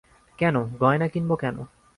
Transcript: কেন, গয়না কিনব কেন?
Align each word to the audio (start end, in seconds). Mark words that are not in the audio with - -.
কেন, 0.39 0.55
গয়না 0.79 1.07
কিনব 1.07 1.31
কেন? 1.35 1.57